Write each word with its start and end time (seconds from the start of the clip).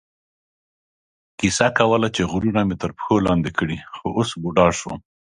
کیسه 1.39 1.67
کوله 1.77 2.07
چې 2.15 2.21
غرونه 2.31 2.61
مې 2.67 2.75
تر 2.81 2.91
پښو 2.97 3.15
لاندې 3.27 3.51
کړي، 3.57 3.77
خو 3.95 4.05
اوس 4.17 4.29
بوډا 4.41 4.67
شوم. 4.79 4.99